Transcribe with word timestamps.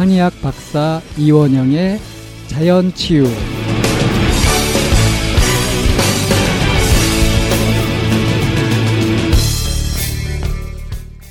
한의학 0.00 0.32
박사 0.40 1.02
이원영의 1.18 1.98
자연치유 2.46 3.26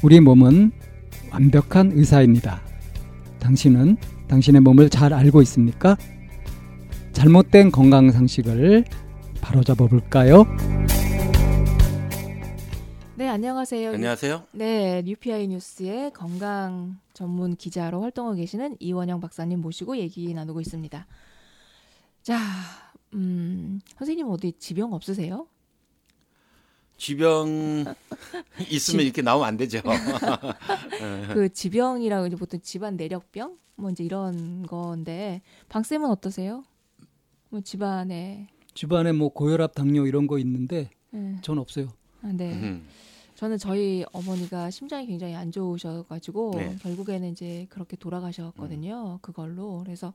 우리 0.03 0.19
몸은 0.19 0.71
완벽한 1.31 1.93
의사입니다. 1.95 2.61
당신은 3.39 3.97
당신의 4.27 4.61
몸을 4.61 4.91
잘 4.91 5.15
알고 5.15 5.41
있습니까? 5.41 5.97
잘못된 7.11 7.71
건강 7.71 8.11
상식을 8.11 8.85
바로잡아 9.41 9.87
볼까요? 9.87 10.45
네, 13.19 13.27
안녕하세요. 13.27 13.89
안녕하세요. 13.95 14.47
네, 14.53 15.01
뉴피아이 15.01 15.49
뉴스의 15.49 16.13
건강 16.13 16.97
전문 17.11 17.57
기자로 17.57 18.01
활동하고 18.01 18.37
계시는 18.37 18.77
이원영 18.79 19.19
박사님 19.19 19.59
모시고 19.59 19.97
얘기 19.97 20.33
나누고 20.33 20.61
있습니다. 20.61 21.05
자, 22.23 22.39
음, 23.13 23.81
선생님 23.97 24.25
어디 24.29 24.53
지병 24.53 24.93
없으세요? 24.93 25.47
지병 26.95 27.93
있으면 28.71 29.03
이렇게 29.03 29.21
나오면 29.21 29.45
안 29.49 29.57
되죠. 29.57 29.81
그 31.33 31.51
지병이라고 31.51 32.27
이제 32.27 32.37
보통 32.37 32.61
집안 32.61 32.95
내력병 32.95 33.57
뭐 33.75 33.89
이제 33.89 34.05
이런 34.05 34.65
건데 34.65 35.41
방 35.67 35.83
쌤은 35.83 36.09
어떠세요? 36.09 36.63
뭐 37.49 37.59
집안에 37.59 38.47
집안에 38.75 39.11
뭐 39.11 39.27
고혈압, 39.27 39.75
당뇨 39.75 40.07
이런 40.07 40.25
거 40.25 40.39
있는데 40.39 40.89
네. 41.11 41.35
전 41.41 41.57
없어요. 41.57 41.89
아, 42.21 42.31
네. 42.33 42.53
음. 42.53 42.87
저는 43.39 43.57
저희 43.57 44.03
어머니가 44.11 44.69
심장이 44.69 45.05
굉장히 45.07 45.33
안 45.33 45.49
좋으셔가지고 45.49 46.51
네. 46.55 46.75
결국에는 46.81 47.29
이제 47.29 47.67
그렇게 47.69 47.95
돌아가셨거든요. 47.95 49.19
그걸로 49.21 49.79
그래서 49.81 50.11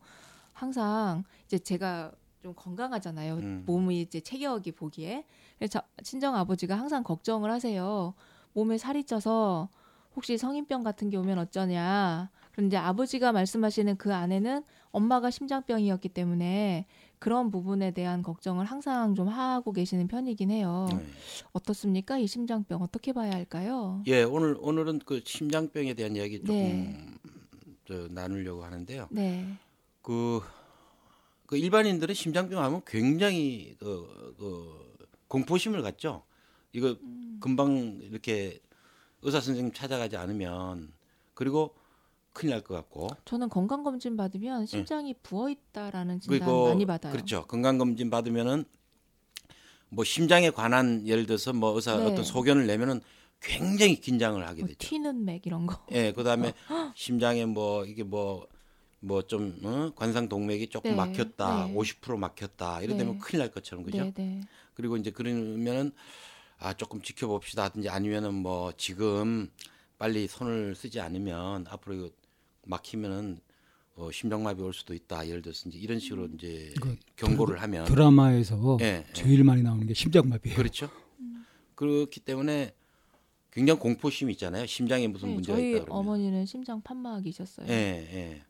항상 0.52 1.24
이제 1.46 1.58
제가 1.58 2.12
좀 2.42 2.52
건강하잖아요. 2.54 3.36
음. 3.36 3.62
몸이 3.64 4.02
이제 4.02 4.20
체격이 4.20 4.72
보기에 4.72 5.24
그래서 5.56 5.80
저- 5.80 6.02
친정 6.02 6.36
아버지가 6.36 6.78
항상 6.78 7.02
걱정을 7.02 7.50
하세요. 7.50 8.12
몸에 8.52 8.76
살이 8.76 9.04
쪄서 9.04 9.70
혹시 10.14 10.36
성인병 10.36 10.82
같은 10.82 11.08
게 11.08 11.16
오면 11.16 11.38
어쩌냐. 11.38 12.28
그런데 12.55 12.77
아버지가 12.77 13.33
말씀하시는 13.33 13.97
그 13.97 14.14
안에는 14.14 14.62
엄마가 14.92 15.30
심장병이었기 15.30 16.08
때문에 16.10 16.86
그런 17.19 17.50
부분에 17.50 17.91
대한 17.91 18.22
걱정을 18.22 18.64
항상 18.64 19.16
좀 19.16 19.27
하고 19.28 19.72
계시는 19.72 20.06
편이긴 20.06 20.52
해요. 20.52 20.86
네. 20.92 21.05
어떻습니까? 21.52 22.16
이 22.19 22.28
심장병 22.28 22.80
어떻게 22.80 23.12
봐야 23.12 23.33
할까요? 23.33 24.02
예, 24.06 24.22
오늘 24.22 24.56
오늘은 24.61 25.00
그 25.05 25.20
심장병에 25.24 25.94
대한 25.94 26.14
이야기 26.14 26.38
조금 26.38 26.55
네. 26.55 27.06
저, 27.88 28.06
나누려고 28.08 28.62
하는데요. 28.62 29.08
네. 29.11 29.58
그, 30.00 30.41
그 31.46 31.56
일반인들은 31.56 32.14
심장병 32.14 32.62
하면 32.62 32.83
굉장히 32.86 33.74
그, 33.80 34.34
그 34.39 34.96
공포심을 35.27 35.83
갖죠. 35.83 36.22
이거 36.72 36.96
음. 37.02 37.39
금방 37.41 37.98
이렇게 38.02 38.61
의사 39.22 39.41
선생님 39.41 39.72
찾아가지 39.72 40.16
않으면 40.16 40.92
그리고 41.34 41.74
큰일 42.34 42.50
날 42.50 42.62
것 42.62 42.74
같고 42.74 43.08
저는 43.24 43.48
건강 43.48 43.82
검진 43.84 44.16
받으면 44.16 44.66
심장이 44.66 45.14
부어 45.22 45.48
있다라는 45.48 46.20
진단 46.20 46.38
네. 46.38 46.44
그리고 46.44 46.68
많이 46.68 46.84
받아요. 46.84 47.12
그렇죠. 47.12 47.46
건강 47.46 47.78
검진 47.78 48.10
받으면은 48.10 48.64
뭐 49.88 50.04
심장에 50.04 50.50
관한 50.50 51.06
예를 51.06 51.27
들어서 51.27 51.52
뭐 51.52 51.70
의사 51.74 51.96
네. 51.96 52.05
어떤 52.05 52.24
소견을 52.24 52.66
내면은 52.66 53.00
굉장히 53.40 54.00
긴장을 54.00 54.44
하게 54.46 54.62
뭐 54.62 54.68
되죠. 54.68 54.78
튀는 54.88 55.24
맥 55.24 55.46
이런 55.46 55.66
거. 55.66 55.78
예, 55.92 56.12
그다음에 56.12 56.52
심장에 56.96 57.46
뭐 57.46 57.84
이게 57.84 58.02
뭐 58.02 58.46
뭐좀 59.00 59.60
어? 59.64 59.92
관상 59.94 60.28
동맥이 60.28 60.68
조금 60.68 60.90
네, 60.92 60.96
막혔다, 60.96 61.66
네. 61.66 61.74
50% 61.74 62.16
막혔다 62.18 62.80
이러되면 62.83 63.14
네. 63.14 63.18
큰일 63.20 63.40
날 63.40 63.51
것처럼 63.51 63.84
그죠? 63.84 63.98
네, 63.98 64.12
네. 64.14 64.40
그리고 64.74 64.96
이제 64.96 65.11
그러면은 65.11 65.92
아 66.58 66.72
조금 66.72 67.01
지켜봅시다 67.02 67.64
하든지 67.64 67.89
아니면은 67.90 68.34
뭐 68.34 68.72
지금 68.77 69.51
빨리 69.98 70.27
손을 70.27 70.74
쓰지 70.74 71.01
않으면 71.01 71.66
앞으로 71.68 72.08
막히면은 72.67 73.39
어, 73.97 74.11
심장마비 74.11 74.61
올 74.63 74.75
수도 74.75 74.92
있다 74.92 75.29
예를 75.29 75.42
들어서 75.42 75.69
이제 75.69 75.79
이런 75.79 76.01
식으로 76.01 76.29
이제 76.35 76.75
그 76.80 76.97
경고를 77.17 77.63
하면 77.63 77.85
드라마에서 77.85 78.79
예, 78.80 79.05
예. 79.08 79.13
제일 79.13 79.45
많이 79.45 79.63
나오는 79.63 79.86
게 79.86 79.95
심장마비예요. 79.95 80.57
그렇죠. 80.57 80.91
그렇기 81.75 82.20
때문에 82.20 82.75
굉장히 83.52 83.79
공포심이 83.79 84.33
있잖아요. 84.33 84.67
심장에 84.67 85.07
무슨 85.07 85.29
네, 85.29 85.35
문제가 85.35 85.57
저희 85.58 85.70
있다 85.70 85.85
그러면. 85.85 86.01
어머니는 86.01 86.47
심장 86.47 86.83
판막이셨어요. 86.83 87.69
예, 87.69 87.73
예. 87.73 88.42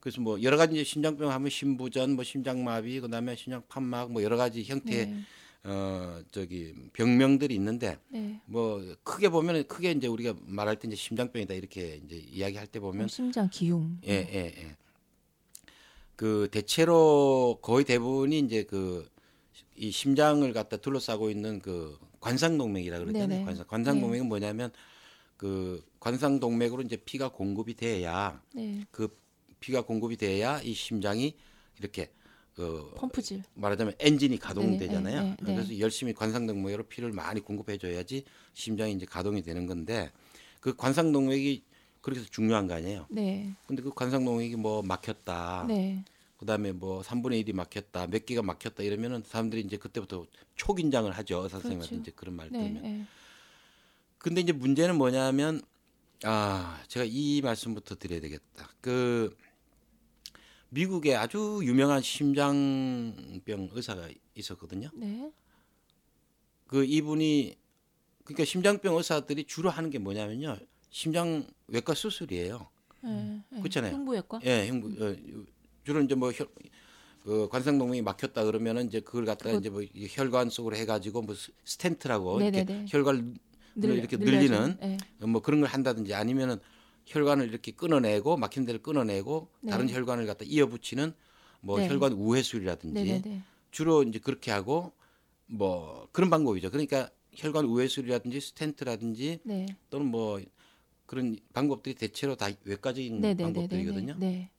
그래서 0.00 0.20
뭐 0.20 0.42
여러 0.42 0.56
가지 0.56 0.74
이제 0.74 0.82
심장병 0.82 1.30
하면 1.30 1.48
심부전, 1.48 2.16
뭐 2.16 2.24
심장마비, 2.24 3.00
그다음에 3.00 3.36
심장 3.36 3.62
판막, 3.68 4.10
뭐 4.10 4.20
여러 4.24 4.36
가지 4.36 4.64
형태의 4.64 5.06
네. 5.06 5.20
어 5.64 6.20
저기 6.32 6.74
병명들이 6.92 7.54
있는데 7.54 7.98
네. 8.08 8.40
뭐 8.46 8.82
크게 9.04 9.28
보면 9.28 9.66
크게 9.68 9.92
이제 9.92 10.08
우리가 10.08 10.34
말할 10.42 10.76
때 10.78 10.88
이제 10.88 10.96
심장병이다 10.96 11.54
이렇게 11.54 12.00
이제 12.04 12.16
이야기할 12.16 12.66
때뭐 12.66 12.90
보면 12.90 13.08
심장 13.08 13.48
기흉. 13.48 13.98
예, 14.06 14.12
예, 14.12 14.52
예. 14.56 14.76
그 16.16 16.48
대체로 16.50 17.58
거의 17.62 17.84
대부분이 17.84 18.38
이제 18.40 18.64
그 18.64 19.12
이 19.76 19.90
심장을 19.90 20.50
갖다 20.52 20.76
둘러싸고 20.76 21.30
있는 21.30 21.60
그 21.60 21.98
관상동맥이라 22.20 22.98
그러잖아요. 23.00 23.28
네네. 23.28 23.44
관상 23.44 23.66
관상동맥은 23.66 24.26
뭐냐면 24.26 24.70
그 25.36 25.84
관상동맥으로 25.98 26.82
이제 26.82 26.96
피가 26.96 27.30
공급이 27.30 27.74
돼야 27.74 28.40
네. 28.54 28.84
그 28.90 29.08
피가 29.60 29.82
공급이 29.82 30.16
돼야 30.16 30.60
이 30.62 30.72
심장이 30.74 31.34
이렇게 31.78 32.10
그 32.54 32.92
펌프질. 32.96 33.42
말하자면 33.54 33.94
엔진이 33.98 34.36
네, 34.36 34.40
가동되잖아요. 34.40 35.22
네, 35.22 35.28
네, 35.30 35.36
네. 35.42 35.54
그래서 35.54 35.78
열심히 35.78 36.12
관상동맥으로 36.12 36.84
피를 36.84 37.12
많이 37.12 37.40
공급해 37.40 37.78
줘야지 37.78 38.24
심장이 38.52 38.92
이제 38.92 39.06
가동이 39.06 39.42
되는 39.42 39.66
건데 39.66 40.10
그 40.60 40.76
관상동맥이 40.76 41.64
그렇게 42.00 42.20
해서 42.20 42.28
중요한 42.30 42.66
거 42.66 42.74
아니에요. 42.74 43.06
네. 43.10 43.54
근데 43.66 43.82
그 43.82 43.90
관상동맥이 43.90 44.56
뭐 44.56 44.82
막혔다. 44.82 45.64
네. 45.68 46.04
그다음에 46.36 46.72
뭐 46.72 47.02
3분의 47.02 47.46
1이 47.46 47.54
막혔다. 47.54 48.08
몇 48.08 48.26
개가 48.26 48.42
막혔다 48.42 48.82
이러면은 48.82 49.22
사람들이 49.24 49.62
이제 49.62 49.76
그때부터 49.76 50.26
초긴장을 50.56 51.10
하죠. 51.10 51.38
의사 51.44 51.60
선생님한테 51.60 51.88
그렇죠. 51.88 52.02
이제 52.02 52.12
그런 52.14 52.34
말 52.34 52.50
네. 52.50 52.58
들으면. 52.58 52.82
네. 52.82 53.06
근데 54.18 54.40
이제 54.40 54.52
문제는 54.52 54.96
뭐냐면 54.96 55.62
아 56.24 56.82
제가 56.88 57.06
이 57.08 57.40
말씀부터 57.42 57.94
드려야 57.94 58.20
되겠다. 58.20 58.68
그 58.80 59.36
미국에 60.76 61.14
아주 61.14 61.60
유명한 61.64 62.00
심장병 62.00 63.68
의사가 63.72 64.08
있었거든요. 64.34 64.88
네. 64.94 65.30
그 66.66 66.82
이분이 66.84 67.54
그러니까 68.24 68.44
심장병 68.46 68.96
의사들이 68.96 69.44
주로 69.44 69.68
하는 69.68 69.90
게 69.90 69.98
뭐냐면요. 69.98 70.56
심장 70.88 71.46
외과 71.68 71.92
수술이에요. 71.92 72.66
네. 73.02 73.42
네. 73.50 73.58
그렇잖아요. 73.60 73.92
흉부외과. 73.96 74.40
예, 74.44 74.66
흉부 74.68 75.04
어, 75.04 75.14
주로 75.84 76.00
이제 76.00 76.14
뭐 76.14 76.32
혈, 76.32 76.48
그 77.22 77.48
관상동맥이 77.50 78.00
막혔다 78.00 78.44
그러면은 78.44 78.86
이제 78.86 79.00
그걸 79.00 79.26
갖다 79.26 79.44
그거- 79.44 79.58
이제 79.58 79.68
뭐이 79.68 79.90
혈관 80.08 80.48
속으로 80.48 80.74
해가지고 80.76 81.20
뭐 81.22 81.34
스- 81.34 81.52
stent라고 81.64 82.38
네네네. 82.38 82.72
이렇게 82.72 82.86
혈관을 82.96 83.34
늘려- 83.74 83.94
이렇게. 83.94 84.16
늘리는 84.16 84.78
네. 84.80 84.96
뭐 85.18 85.42
그런 85.42 85.60
걸 85.60 85.68
한다든지 85.68 86.14
아니면은 86.14 86.58
혈관을 87.06 87.48
이렇게 87.48 87.72
끊어내고 87.72 88.36
막힌 88.36 88.64
데를 88.64 88.82
끊어내고 88.82 89.48
다른 89.68 89.86
네. 89.86 89.94
혈관을 89.94 90.26
갖다 90.26 90.44
이어붙이는 90.46 91.12
뭐 91.60 91.78
네. 91.78 91.88
혈관 91.88 92.12
우회술이라든지 92.12 93.04
네, 93.04 93.20
네, 93.20 93.22
네. 93.22 93.42
주로 93.70 94.02
이제 94.02 94.18
그렇게 94.18 94.50
하고 94.50 94.92
뭐 95.46 96.08
그런 96.12 96.30
방법이죠. 96.30 96.70
그러니까 96.70 97.10
혈관 97.34 97.64
우회술이라든지 97.64 98.40
stent라든지 98.40 99.40
네. 99.44 99.66
또는 99.90 100.06
뭐 100.06 100.40
그런 101.06 101.36
방법들이 101.52 101.94
대체로 101.94 102.36
다 102.36 102.48
외과적인 102.64 103.20
네, 103.20 103.28
네, 103.28 103.34
네, 103.34 103.34
네, 103.34 103.42
방법들이거든요. 103.44 104.16
네. 104.18 104.50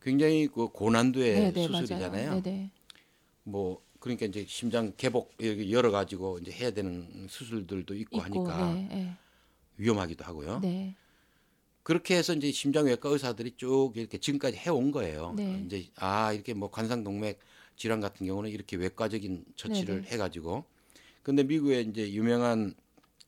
굉장히 0.00 0.48
그 0.48 0.68
고난도의 0.68 1.34
네, 1.34 1.52
네, 1.52 1.66
수술이잖아요. 1.66 2.28
맞아요. 2.28 2.42
네, 2.42 2.50
네. 2.50 2.70
뭐 3.44 3.82
그러니까 4.00 4.26
이제 4.26 4.44
심장 4.48 4.92
개복 4.96 5.34
여기 5.40 5.72
열어 5.72 5.90
가지고 5.90 6.38
이제 6.38 6.52
해야 6.52 6.70
되는 6.70 7.26
수술들도 7.28 7.94
있고, 7.94 8.20
하니까 8.20 8.74
네, 8.74 8.88
네. 8.90 9.16
위험하기도 9.76 10.24
하고요. 10.24 10.60
네. 10.60 10.94
그렇게 11.88 12.18
해서 12.18 12.34
이제 12.34 12.52
심장외과 12.52 13.08
의사들이 13.08 13.54
쭉 13.56 13.92
이렇게 13.94 14.18
지금까지 14.18 14.58
해온 14.58 14.92
거예요. 14.92 15.32
네. 15.34 15.62
이제 15.64 15.86
아 15.96 16.34
이렇게 16.34 16.52
뭐 16.52 16.70
관상동맥 16.70 17.38
질환 17.78 18.02
같은 18.02 18.26
경우는 18.26 18.50
이렇게 18.50 18.76
외과적인 18.76 19.46
처치를 19.56 19.94
네, 19.94 20.02
네. 20.02 20.08
해가지고 20.10 20.66
근데 21.22 21.44
미국에 21.44 21.80
이제 21.80 22.12
유명한 22.12 22.74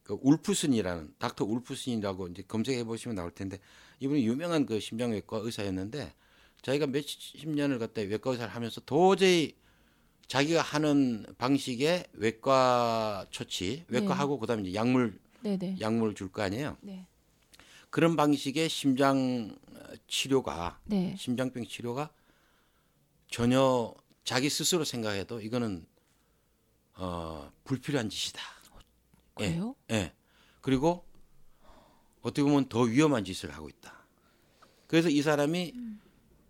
그 0.03 0.19
울프슨이라는 0.21 1.15
닥터 1.19 1.47
울프슨이라고 1.47 2.29
이제 2.29 2.43
검색해 2.47 2.85
보시면 2.85 3.17
나올 3.17 3.31
텐데 3.31 3.59
이분이 4.01 4.27
유명한 4.27 4.67
그 4.67 4.79
심장외과 4.79 5.39
의사였는데 5.39 6.13
자기가 6.61 6.87
몇십 6.89 7.49
년을 7.49 7.79
갖다 7.79 8.03
외과 8.03 8.33
의사를 8.33 8.55
하면서 8.55 8.83
도저히 8.83 9.55
자기가 10.27 10.61
하는 10.61 11.25
방식의 11.39 12.09
외과 12.13 13.25
처치, 13.31 13.85
외과하고 13.89 14.39
그다음에 14.39 14.65
이제 14.65 14.75
약물 14.75 15.19
네, 15.41 15.57
네. 15.57 15.79
약물을 15.81 16.15
줄거 16.15 16.43
아니에요. 16.43 16.77
네. 16.83 17.07
그런 17.91 18.17
방식의 18.17 18.69
심장 18.69 19.57
치료가 20.07 20.81
네. 20.85 21.15
심장병 21.19 21.65
치료가 21.67 22.11
전혀 23.29 23.95
자기 24.25 24.49
스스로 24.49 24.85
생각해도 24.85 25.41
이거는 25.41 25.87
어, 26.95 27.51
불필요한 27.65 28.09
짓이다. 28.09 28.41
예. 29.41 29.49
그래요? 29.49 29.75
예. 29.91 30.13
그리고 30.61 31.05
어떻게 32.23 32.43
보면 32.43 32.69
더 32.69 32.83
위험한 32.83 33.25
짓을 33.25 33.53
하고 33.53 33.69
있다. 33.69 34.05
그래서 34.87 35.09
이 35.09 35.23
사람이 35.23 35.75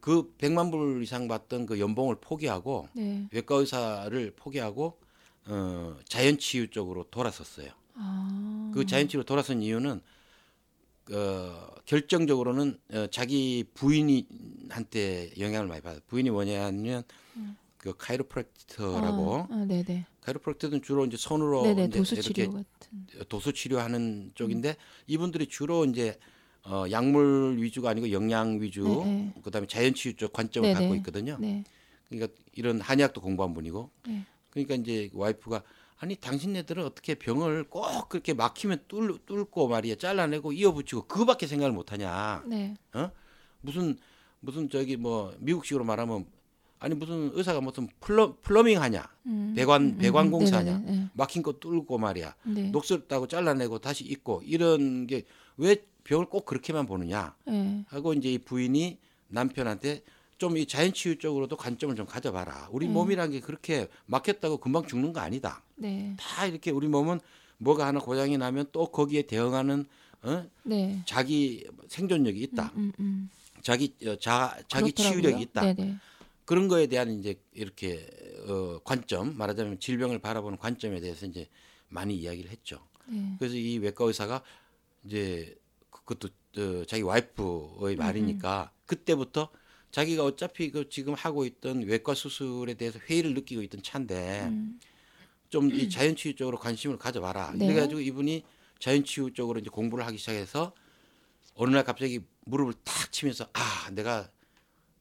그 0.01 0.35
100만 0.39 0.71
불 0.71 1.03
이상 1.03 1.29
받던 1.29 1.67
그 1.67 1.79
연봉을 1.79 2.17
포기하고 2.21 2.89
네. 2.95 3.29
외과 3.33 3.57
의사를 3.57 4.33
포기하고 4.35 4.99
어, 5.47 5.97
자연 6.09 6.39
치유 6.39 6.71
쪽으로 6.71 7.05
돌아섰어요. 7.11 7.71
아. 7.95 8.71
그 8.75 8.87
자연 8.87 9.09
치유로 9.09 9.25
돌아선 9.25 9.63
이유는 9.63 10.01
어, 11.12 11.69
결정적으로는 11.87 12.79
어, 12.93 13.07
자기 13.09 13.65
부인한테 13.75 15.33
영향을 15.39 15.67
많이 15.67 15.81
받아요. 15.81 16.01
부인이 16.07 16.31
뭐냐면 16.31 17.05
그 17.79 17.97
카이로프랙터라고 17.97 19.37
아, 19.37 19.49
아, 19.51 19.65
네네. 19.65 20.07
카이로프랙터는 20.21 20.83
주로 20.83 21.05
이제 21.07 21.17
손으로 21.17 21.62
네네. 21.62 21.85
이제 21.87 21.99
도수 21.99 22.15
이렇게 22.15 22.33
치료 22.33 22.53
같은. 22.53 23.07
도수 23.29 23.53
치료하는 23.53 24.33
쪽인데 24.35 24.77
이분들이 25.07 25.47
주로 25.47 25.85
이제 25.87 26.19
어, 26.62 26.85
약물 26.91 27.57
위주가 27.59 27.91
아니고 27.91 28.12
영양 28.12 28.61
위주, 28.61 28.85
네, 29.03 29.33
그다음에 29.43 29.67
자연 29.67 29.95
치유 29.95 30.15
쪽 30.15 30.33
관점을 30.33 30.69
네, 30.69 30.75
갖고 30.75 30.93
네. 30.93 30.99
있거든요. 30.99 31.39
네. 31.41 31.65
그러니까 32.09 32.33
이런 32.53 32.81
한의학도 32.81 33.23
공부한 33.23 33.55
분이고, 33.55 33.91
네. 34.07 34.27
그러니까 34.51 34.75
이제 34.75 35.11
와이프가 35.15 35.62
아니 36.00 36.17
당신네들은 36.17 36.85
어떻게 36.85 37.14
병을 37.14 37.64
꼭 37.64 38.08
그렇게 38.08 38.35
막히면 38.35 38.85
뚫, 38.88 39.19
뚫고 39.26 39.69
말이야 39.69 39.97
잘라내고 39.97 40.52
이어붙이고 40.52 41.02
그거밖에 41.02 41.47
생각을 41.47 41.73
못하냐? 41.73 42.43
네. 42.47 42.75
어? 42.94 43.11
무슨 43.61 43.97
무슨 44.41 44.69
저기 44.70 44.97
뭐 44.97 45.35
미국식으로 45.38 45.85
말하면 45.85 46.25
아니 46.79 46.94
무슨 46.94 47.31
의사가 47.35 47.61
무슨 47.61 47.88
플러, 48.00 48.35
플러밍 48.41 48.81
하냐? 48.81 49.06
음. 49.26 49.52
배관 49.55 49.82
음, 49.82 49.87
음, 49.88 49.99
배관 49.99 50.26
음. 50.26 50.31
공사하냐? 50.31 50.79
네네네. 50.79 51.11
막힌 51.12 51.43
거 51.43 51.52
뚫고 51.52 51.99
말이야. 51.99 52.35
네. 52.44 52.70
녹슬었다고 52.70 53.29
잘라내고 53.29 53.79
다시 53.79 54.05
입고 54.05 54.43
이런 54.44 55.06
게 55.06 55.25
왜 55.61 55.76
병을 56.05 56.26
꼭 56.26 56.47
그렇게만 56.47 56.87
보느냐 56.87 57.37
네. 57.47 57.85
하고 57.88 58.14
이제 58.14 58.32
이 58.32 58.38
부인이 58.38 58.99
남편한테 59.29 60.02
좀 60.41 60.57
이 60.57 60.67
자연치유 60.67 61.19
쪽으로도 61.19 61.57
관점을 61.57 61.95
좀 61.95 62.07
가져봐라. 62.07 62.69
우리 62.73 62.89
몸이란 62.89 63.31
게 63.31 63.41
그렇게 63.41 63.89
막혔다고 64.07 64.57
금방 64.57 64.87
죽는 64.87 65.13
거 65.13 65.21
아니다. 65.21 65.63
네. 65.77 66.17
다 66.19 66.47
이렇게 66.47 66.71
우리 66.71 66.89
몸은 66.89 67.21
뭐가 67.59 67.87
하나 67.87 68.01
고장이 68.01 68.39
나면 68.39 68.67
또 68.73 68.91
거기에 68.91 69.23
대응하는 69.23 69.85
어? 70.23 70.47
네. 70.63 71.03
자기 71.05 71.67
생존력이 71.89 72.41
있다. 72.41 72.73
음, 72.75 72.91
음. 72.99 73.31
자기 73.63 73.95
어, 74.07 74.17
자 74.17 74.57
자기 74.67 74.93
그렇더라고요. 74.93 75.21
치유력이 75.23 75.43
있다. 75.43 75.61
네네. 75.75 75.97
그런 76.47 76.69
거에 76.69 76.87
대한 76.87 77.11
이제 77.19 77.39
이렇게 77.53 78.09
어, 78.49 78.81
관점 78.83 79.37
말하자면 79.37 79.79
질병을 79.79 80.21
바라보는 80.21 80.57
관점에 80.57 81.01
대해서 81.01 81.27
이제 81.27 81.49
많이 81.89 82.17
이야기를 82.17 82.51
했죠. 82.51 82.81
네. 83.07 83.37
그래서 83.39 83.57
이 83.57 83.77
외과 83.77 84.07
의사가 84.07 84.43
이제 85.05 85.55
그것도 85.91 86.29
어, 86.57 86.85
자기 86.87 87.03
와이프의 87.03 87.97
말이니까 87.97 88.73
그때부터 88.87 89.51
자기가 89.91 90.25
어차피 90.25 90.71
그 90.71 90.89
지금 90.89 91.15
하고 91.15 91.45
있던 91.45 91.83
외과 91.83 92.15
수술에 92.15 92.75
대해서 92.75 92.99
회의를 92.99 93.35
느끼고 93.35 93.63
있던 93.63 93.83
차인데 93.83 94.45
음. 94.45 94.79
좀이 95.51 95.91
자연치유 95.91 96.37
쪽으로 96.37 96.59
관심을 96.59 96.97
가져봐라. 96.97 97.53
네. 97.57 97.67
그래가지고 97.67 98.01
이분이 98.01 98.45
자연치유 98.79 99.33
쪽으로 99.35 99.59
이제 99.59 99.69
공부를 99.69 100.07
하기 100.07 100.17
시작해서 100.17 100.73
어느 101.55 101.75
날 101.75 101.85
갑자기 101.85 102.21
무릎을 102.45 102.75
탁 102.85 103.13
치면서 103.13 103.47
아 103.53 103.91
내가 103.93 104.31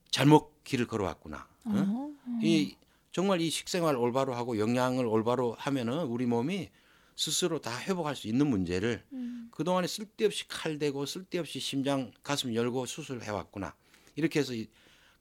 잘못 0.10 0.64
길을 0.64 0.88
걸어왔구나. 0.88 1.48
응? 1.68 1.74
어. 1.78 2.12
이 2.42 2.76
정말 3.12 3.42
이 3.42 3.50
식생활 3.50 3.96
올바로 3.96 4.34
하고 4.34 4.58
영양을 4.58 5.06
올바로 5.06 5.56
하면은 5.60 6.06
우리 6.06 6.26
몸이 6.26 6.70
스스로 7.16 7.60
다 7.60 7.78
회복할 7.80 8.16
수 8.16 8.28
있는 8.28 8.48
문제를 8.48 9.04
음. 9.14 9.50
그동안에 9.52 9.88
쓸데없이 9.88 10.48
칼 10.48 10.80
대고 10.80 11.06
쓸데없이 11.06 11.60
심장 11.60 12.12
가슴 12.24 12.56
열고 12.56 12.86
수술해 12.86 13.30
왔구나. 13.30 13.76
이렇게 14.20 14.40
해서 14.40 14.54
이 14.54 14.68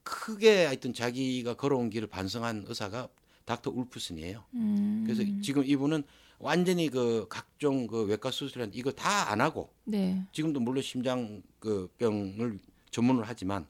크게 0.03 0.65
하여튼 0.65 0.93
자기가 0.93 1.53
걸어온 1.55 1.89
길을 1.89 2.07
반성한 2.07 2.65
의사가 2.67 3.07
닥터 3.45 3.71
울프슨이에요. 3.71 4.43
음. 4.53 5.03
그래서 5.05 5.23
지금 5.41 5.63
이분은 5.65 6.03
완전히 6.37 6.89
그 6.89 7.25
각종 7.29 7.87
그 7.87 8.03
외과 8.03 8.29
수술한 8.31 8.71
이거 8.73 8.91
다 8.91 9.29
안 9.31 9.41
하고 9.41 9.73
네. 9.85 10.23
지금도 10.31 10.59
물론 10.59 10.81
심장 10.83 11.41
그 11.59 11.89
병을 11.97 12.59
전문으로 12.91 13.25
하지만 13.27 13.65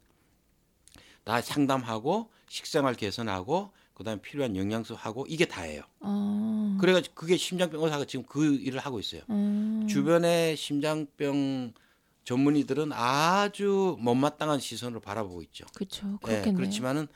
다 1.23 1.41
상담하고 1.41 2.29
식생활 2.47 2.95
개선하고 2.95 3.71
그다음에 3.93 4.21
필요한 4.21 4.55
영양소 4.55 4.95
하고 4.95 5.25
이게 5.27 5.45
다예요. 5.45 5.83
어. 5.99 6.77
그래가지고 6.79 7.15
그게 7.15 7.35
심장병 7.37 7.83
의사가 7.83 8.05
지금 8.05 8.25
그 8.25 8.55
일을 8.55 8.79
하고 8.79 8.99
있어요. 8.99 9.21
음. 9.29 9.85
주변의 9.89 10.55
심장병 10.57 11.73
전문의들은 12.29 12.91
아주 12.93 13.97
못마땅한 13.99 14.59
시선으로 14.59 14.99
바라보고 14.99 15.41
있죠. 15.43 15.65
그렇죠. 15.73 16.19
예, 16.25 16.27
그렇겠네요. 16.27 16.53
그렇지만은 16.57 17.07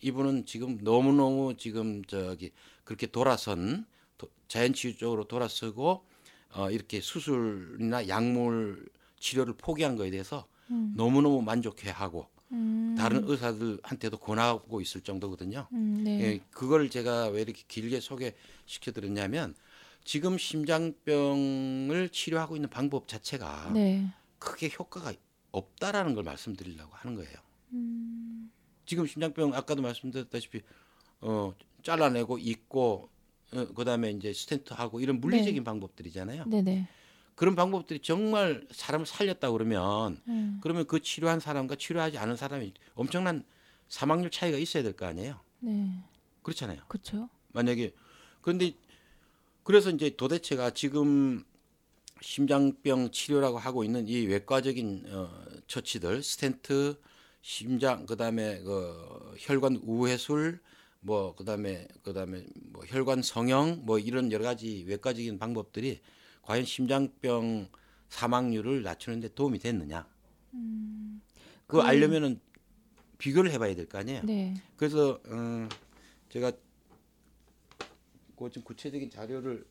이분은 0.00 0.46
지금 0.46 0.78
너무 0.80 1.12
너무 1.12 1.54
지금 1.58 2.02
저기 2.06 2.50
그렇게 2.82 3.06
돌아선 3.06 3.84
도- 4.16 4.30
자연치유 4.48 4.96
쪽으로 4.96 5.24
돌아서고 5.24 6.06
어, 6.54 6.70
이렇게 6.70 7.02
수술이나 7.02 8.08
약물 8.08 8.88
치료를 9.20 9.52
포기한 9.58 9.96
거에 9.96 10.10
대해서 10.10 10.46
음. 10.70 10.94
너무 10.96 11.20
너무 11.20 11.42
만족해하고 11.42 12.26
음. 12.52 12.94
다른 12.96 13.22
의사들한테도 13.28 14.16
권하고 14.16 14.80
있을 14.80 15.02
정도거든요. 15.02 15.68
음, 15.72 16.02
네. 16.02 16.20
예, 16.20 16.40
그걸 16.50 16.88
제가 16.88 17.26
왜 17.26 17.42
이렇게 17.42 17.62
길게 17.68 18.00
소개시켜 18.00 18.92
드렸냐면 18.94 19.54
지금 20.04 20.38
심장병을 20.38 22.08
치료하고 22.10 22.56
있는 22.56 22.70
방법 22.70 23.08
자체가 23.08 23.72
네. 23.74 24.10
크게 24.44 24.70
효과가 24.78 25.12
없다라는 25.52 26.14
걸 26.14 26.24
말씀드리려고 26.24 26.94
하는 26.94 27.16
거예요. 27.16 27.34
음. 27.72 28.50
지금 28.86 29.06
심장병 29.06 29.54
아까도 29.54 29.82
말씀드렸다시피 29.82 30.60
어 31.22 31.54
잘라내고 31.82 32.38
입고 32.38 33.08
어, 33.52 33.66
그다음에 33.74 34.10
이제 34.10 34.32
스텐트 34.32 34.74
하고 34.74 35.00
이런 35.00 35.20
물리적인 35.20 35.64
방법들이잖아요. 35.64 36.44
네네. 36.46 36.88
그런 37.34 37.56
방법들이 37.56 38.00
정말 38.00 38.66
사람을 38.70 39.06
살렸다 39.06 39.50
그러면 39.50 40.20
음. 40.28 40.60
그러면 40.62 40.86
그 40.86 41.00
치료한 41.00 41.40
사람과 41.40 41.74
치료하지 41.76 42.18
않은 42.18 42.36
사람이 42.36 42.74
엄청난 42.94 43.44
사망률 43.88 44.30
차이가 44.30 44.58
있어야 44.58 44.82
될 44.82 44.92
거 44.94 45.06
아니에요. 45.06 45.40
네. 45.60 45.90
그렇잖아요. 46.42 46.82
그렇죠. 46.88 47.28
만약에 47.52 47.92
그런데 48.40 48.72
그래서 49.62 49.90
이제 49.90 50.10
도대체가 50.14 50.70
지금 50.70 51.44
심장병 52.28 53.10
치료라고 53.10 53.58
하고 53.58 53.84
있는 53.84 54.08
이 54.08 54.26
외과적인 54.26 55.04
어, 55.12 55.44
처치들 55.66 56.22
스텐트 56.22 56.98
심장 57.42 58.06
그다음에 58.06 58.60
그 58.62 59.34
혈관 59.38 59.76
우회술 59.84 60.58
뭐 61.00 61.34
그다음에 61.34 61.86
그다음에 62.02 62.46
뭐 62.72 62.82
혈관 62.86 63.20
성형 63.20 63.82
뭐 63.84 63.98
이런 63.98 64.32
여러 64.32 64.42
가지 64.44 64.84
외과적인 64.88 65.38
방법들이 65.38 66.00
과연 66.42 66.64
심장병 66.64 67.68
사망률을 68.08 68.82
낮추는데 68.82 69.34
도움이 69.34 69.58
됐느냐? 69.58 70.08
그거 71.66 71.82
그- 71.82 71.86
알려면은 71.86 72.40
비교를 73.18 73.50
해봐야 73.52 73.74
될 73.74 73.86
거 73.86 73.98
아니에요. 73.98 74.22
네. 74.24 74.54
그래서 74.76 75.20
어, 75.26 75.68
제가 76.30 76.52
그 78.36 78.50
좀 78.50 78.62
구체적인 78.64 79.10
자료를 79.10 79.64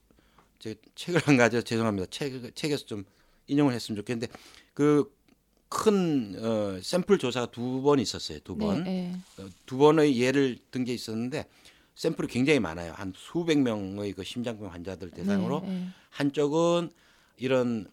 제 0.64 0.76
책을 0.96 1.20
안 1.26 1.36
가져 1.36 1.62
죄송합니다. 1.62 2.08
책 2.10 2.56
책에서 2.56 2.86
좀 2.86 3.04
인용을 3.48 3.74
했으면 3.74 3.98
좋겠는데 3.98 4.32
그큰 4.74 6.36
어, 6.42 6.80
샘플 6.82 7.18
조사가 7.18 7.48
두 7.52 7.82
번 7.82 8.00
있었어요. 8.00 8.40
두 8.46 8.56
번. 8.56 8.86
네. 8.86 9.14
어, 9.38 9.46
두 9.66 9.78
번의 9.78 10.18
예를 10.18 10.58
든 10.72 10.86
게 10.86 10.94
있었는데 10.94 11.48
샘플이 11.96 12.30
굉장히 12.30 12.62
많아요. 12.62 12.94
한 12.96 13.12
수백 13.14 13.60
명의 13.60 14.14
그 14.14 14.24
심장병 14.24 14.72
환자들 14.72 15.12
대상으로 15.12 15.60
네, 15.66 15.68
네. 15.68 15.88
한쪽은 16.12 16.92
이런 17.36 17.86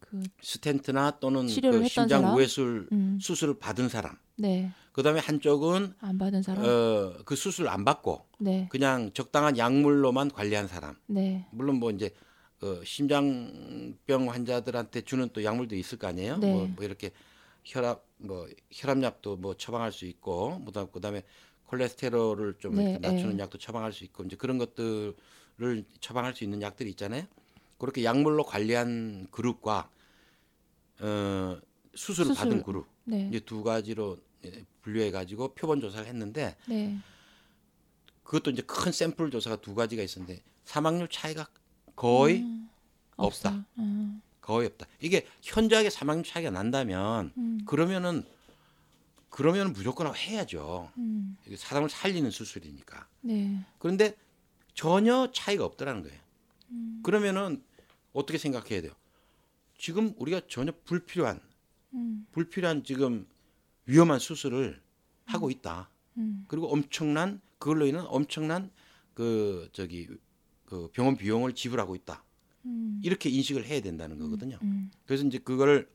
그 0.00 0.24
스텐트나 0.42 1.18
또는 1.20 1.46
그 1.46 1.86
심장 1.86 2.22
사람? 2.22 2.34
우회술 2.34 2.88
음. 2.90 3.20
수술을 3.22 3.60
받은 3.60 3.88
사람. 3.88 4.16
네. 4.34 4.72
그다음에 4.96 5.20
한쪽은 5.20 5.92
안 6.00 6.16
받은 6.16 6.42
사람? 6.42 6.64
어, 6.64 7.12
그 7.26 7.36
수술 7.36 7.68
안 7.68 7.84
받고 7.84 8.24
네. 8.38 8.66
그냥 8.70 9.12
적당한 9.12 9.58
약물로만 9.58 10.30
관리한 10.30 10.68
사람. 10.68 10.96
네. 11.06 11.46
물론 11.50 11.76
뭐 11.76 11.90
이제 11.90 12.14
어, 12.62 12.82
심장병 12.82 14.30
환자들한테 14.30 15.02
주는 15.02 15.28
또 15.34 15.44
약물도 15.44 15.76
있을 15.76 15.98
거 15.98 16.06
아니에요. 16.06 16.38
네. 16.38 16.50
뭐, 16.50 16.66
뭐 16.74 16.82
이렇게 16.82 17.10
혈압 17.62 18.06
뭐 18.16 18.48
혈압약도 18.70 19.36
뭐 19.36 19.54
처방할 19.54 19.92
수 19.92 20.06
있고 20.06 20.64
그다음 20.64 20.90
그다음에 20.90 21.24
콜레스테롤을 21.66 22.54
좀 22.58 22.76
네, 22.76 22.96
낮추는 22.98 23.36
네. 23.36 23.42
약도 23.42 23.58
처방할 23.58 23.92
수 23.92 24.02
있고 24.04 24.24
이제 24.24 24.34
그런 24.36 24.56
것들을 24.56 25.14
처방할 26.00 26.34
수 26.34 26.42
있는 26.42 26.62
약들이 26.62 26.88
있잖아요. 26.90 27.24
그렇게 27.76 28.02
약물로 28.02 28.44
관리한 28.44 29.26
그룹과 29.30 29.90
어, 31.00 31.58
수술을 31.94 32.30
수술. 32.30 32.34
받은 32.34 32.62
그룹 32.62 32.86
네. 33.04 33.28
이제 33.28 33.40
두 33.40 33.62
가지로 33.62 34.16
예, 34.16 34.35
분류해 34.82 35.10
가지고 35.10 35.54
표본 35.54 35.80
조사를 35.80 36.06
했는데 36.06 36.56
네. 36.66 36.98
그것도 38.22 38.50
이제 38.50 38.62
큰 38.62 38.92
샘플 38.92 39.30
조사가 39.30 39.56
두 39.60 39.74
가지가 39.74 40.02
있었는데 40.02 40.42
사망률 40.64 41.08
차이가 41.08 41.46
거의 41.94 42.42
음, 42.42 42.68
없다. 43.16 43.64
음, 43.78 44.20
거의 44.40 44.66
없다. 44.66 44.86
이게 45.00 45.26
현저하게 45.42 45.90
사망률 45.90 46.24
차이가 46.24 46.50
난다면 46.50 47.32
음, 47.36 47.60
그러면은 47.66 48.24
그러면 49.30 49.72
무조건 49.72 50.14
해야죠. 50.14 50.90
음, 50.96 51.36
사람을 51.56 51.90
살리는 51.90 52.30
수술이니까. 52.30 53.06
네. 53.20 53.60
그런데 53.78 54.16
전혀 54.74 55.30
차이가 55.32 55.64
없더라는 55.64 56.02
거예요. 56.02 56.18
음. 56.70 57.00
그러면은 57.02 57.62
어떻게 58.12 58.38
생각해야 58.38 58.80
돼요? 58.80 58.92
지금 59.78 60.14
우리가 60.16 60.40
전혀 60.48 60.72
불필요한 60.84 61.40
음, 61.94 62.26
불필요한 62.32 62.82
지금 62.84 63.26
위험한 63.86 64.18
수술을 64.18 64.80
하고 65.24 65.50
있다. 65.50 65.90
음, 66.18 66.44
그리고 66.48 66.68
엄청난 66.72 67.40
그걸로 67.58 67.86
인한 67.86 68.04
엄청난 68.08 68.70
그 69.14 69.68
저기 69.72 70.08
그 70.66 70.88
병원 70.92 71.16
비용을 71.16 71.54
지불하고 71.54 71.94
있다. 71.96 72.24
음, 72.66 73.00
이렇게 73.02 73.30
인식을 73.30 73.64
해야 73.64 73.80
된다는 73.80 74.18
거거든요. 74.18 74.58
음, 74.62 74.90
그래서 75.06 75.24
이제 75.24 75.38
그거를 75.38 75.88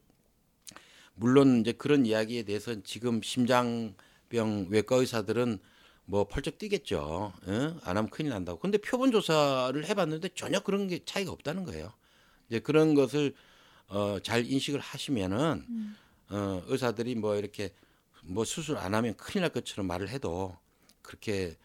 물론 1.15 1.61
이제 1.61 1.73
그런 1.73 2.05
이야기에 2.05 2.43
대해서 2.43 2.81
지금 2.83 3.21
심장병 3.21 4.67
외과 4.69 4.95
의사들은 4.95 5.59
뭐 6.05 6.25
펄쩍 6.27 6.57
뛰겠죠. 6.57 7.33
예? 7.47 7.75
안 7.83 7.97
하면 7.97 8.09
큰일 8.09 8.31
난다고. 8.31 8.59
근데 8.59 8.77
표본 8.77 9.11
조사를 9.11 9.85
해봤는데 9.85 10.29
전혀 10.35 10.59
그런 10.61 10.87
게 10.87 10.99
차이가 11.05 11.31
없다는 11.31 11.63
거예요. 11.63 11.93
이제 12.47 12.59
그런 12.59 12.95
것을 12.95 13.33
어, 13.87 14.19
잘 14.23 14.45
인식을 14.45 14.79
하시면은 14.79 15.65
음. 15.69 15.95
어, 16.31 16.63
의사들이 16.67 17.15
뭐 17.15 17.35
이렇게 17.35 17.71
뭐 18.23 18.45
수술 18.45 18.77
안 18.77 18.93
하면 18.95 19.15
큰일 19.17 19.41
날 19.41 19.49
것처럼 19.51 19.87
말을 19.87 20.09
해도 20.09 20.55
그렇게 21.01 21.55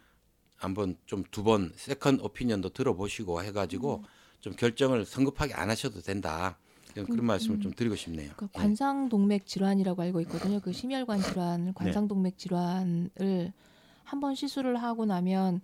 한번 0.56 0.96
좀 1.06 1.22
두 1.30 1.42
번 1.44 1.72
second 1.76 2.20
opinion도 2.20 2.70
들어보시고 2.70 3.42
해가지고 3.42 4.02
좀 4.40 4.54
결정을 4.56 5.04
성급하게 5.04 5.54
안 5.54 5.70
하셔도 5.70 6.00
된다. 6.00 6.58
그런 6.94 7.06
그런 7.06 7.26
말씀을 7.26 7.60
좀 7.60 7.72
드리고 7.74 7.94
싶네요. 7.94 8.32
그 8.38 8.46
예. 8.46 8.48
관상동맥 8.58 9.46
질환이라고 9.46 10.00
알고 10.00 10.20
있거든요. 10.22 10.60
그 10.60 10.72
심혈관 10.72 11.20
질환, 11.20 11.74
관상동맥 11.74 12.38
질환을 12.38 13.52
한 14.04 14.20
번 14.20 14.34
시술을 14.34 14.82
하고 14.82 15.04
나면 15.04 15.60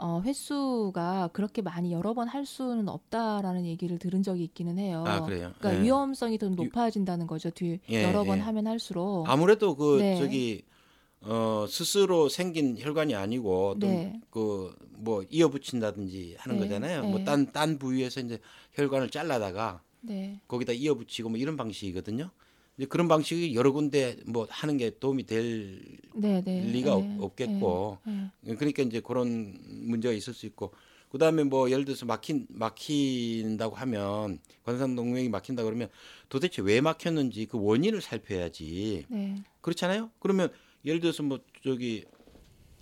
어, 0.00 0.20
횟수가 0.24 1.30
그렇게 1.32 1.62
많이 1.62 1.92
여러 1.92 2.14
번 2.14 2.28
할 2.28 2.46
수는 2.46 2.88
없다라는 2.88 3.66
얘기를 3.66 3.98
들은 3.98 4.22
적이 4.22 4.44
있기는 4.44 4.78
해요. 4.78 5.04
아 5.06 5.22
그래요. 5.24 5.52
그러니까 5.58 5.80
예. 5.80 5.84
위험성이 5.84 6.38
더 6.38 6.48
높아진다는 6.48 7.26
거죠. 7.26 7.50
뒤 7.50 7.80
예, 7.90 8.04
여러 8.04 8.24
번 8.24 8.38
예. 8.38 8.42
하면 8.42 8.66
할수록. 8.66 9.24
아무래도 9.28 9.74
그 9.76 9.98
네. 9.98 10.16
저기 10.16 10.62
어 11.22 11.66
스스로 11.68 12.28
생긴 12.28 12.76
혈관이 12.78 13.14
아니고 13.14 13.76
네. 13.78 14.20
또그뭐 14.30 15.24
이어붙인다든지 15.28 16.36
하는 16.38 16.56
네, 16.58 16.62
거잖아요. 16.62 17.02
네. 17.02 17.08
뭐딴딴 17.10 17.78
부위에서 17.78 18.20
이제 18.20 18.38
혈관을 18.72 19.10
잘라다가 19.10 19.82
네. 20.02 20.40
거기다 20.48 20.72
이어붙이고 20.72 21.28
뭐 21.30 21.38
이런 21.38 21.56
방식이거든요. 21.56 22.30
이제 22.80 22.86
그런 22.86 23.08
방식이 23.08 23.54
여러 23.54 23.72
군데 23.72 24.16
뭐 24.24 24.46
하는 24.48 24.78
게 24.78 24.90
도움이 24.98 25.26
될 25.26 25.82
네, 26.14 26.42
네. 26.42 26.62
리가 26.62 26.96
네. 26.96 27.18
없, 27.20 27.36
겠고 27.36 27.98
네. 28.06 28.30
네. 28.40 28.54
그러니까 28.54 28.82
이제 28.82 29.00
그런 29.00 29.54
문제가 29.68 30.14
있을 30.14 30.32
수 30.32 30.46
있고 30.46 30.72
그다음에 31.10 31.44
뭐 31.44 31.70
예를 31.70 31.84
들어서 31.84 32.06
막힌 32.06 32.46
막힌다고 32.48 33.76
하면 33.76 34.38
관상동맥이 34.64 35.28
막힌다 35.28 35.62
그러면 35.62 35.90
도대체 36.30 36.62
왜 36.62 36.80
막혔는지 36.80 37.44
그 37.44 37.62
원인을 37.62 38.00
살펴야지 38.00 39.04
네. 39.10 39.34
그렇잖아요. 39.60 40.10
그러면 40.18 40.48
예를 40.86 41.00
들어서 41.00 41.22
뭐 41.22 41.38
저기 41.62 42.06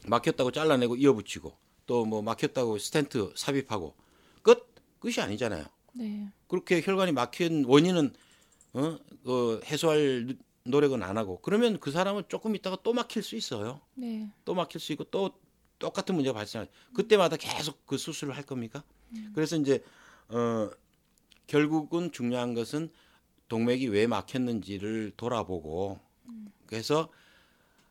막혔다고 0.07 0.53
잘라내고 0.53 0.95
이어붙이고 0.95 1.53
또 1.87 2.05
뭐 2.05 2.23
막혔다고 2.23 2.79
스텐트 2.79 3.33
삽입하고 3.35 3.95
끝 4.43 4.65
끝이 5.01 5.15
아니잖아요. 5.19 5.65
네. 5.95 6.29
그렇게 6.47 6.81
혈관이 6.85 7.11
막힌 7.11 7.65
원인은 7.67 8.13
어, 8.75 8.99
그 9.25 9.61
해소할 9.65 10.37
노력은 10.65 11.03
안 11.03 11.17
하고 11.17 11.41
그러면 11.41 11.79
그 11.81 11.91
사람은 11.91 12.25
조금 12.29 12.55
있다가 12.55 12.79
또 12.83 12.93
막힐 12.93 13.23
수 13.23 13.37
있어요. 13.37 13.81
네. 13.95 14.31
또 14.45 14.55
막힐 14.55 14.81
수 14.81 14.93
있고 14.93 15.05
또 15.05 15.33
똑같은 15.79 16.15
문제가 16.15 16.35
발생할 16.35 16.69
그때마다 16.95 17.37
계속 17.37 17.87
그 17.87 17.97
수술을 17.97 18.37
할 18.37 18.45
겁니까? 18.45 18.83
그래서 19.35 19.57
이제 19.57 19.83
어 20.29 20.71
결국은 21.47 22.13
중요한 22.13 22.55
것은 22.55 22.91
동맥이 23.49 23.89
왜 23.89 24.07
막혔는지를 24.07 25.13
돌아보고 25.17 25.99
그래서 26.67 27.09